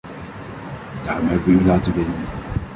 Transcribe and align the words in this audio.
Daarom 1.03 1.27
hebben 1.27 1.45
wij 1.45 1.63
u 1.63 1.65
laten 1.65 1.93
winnen! 1.93 2.19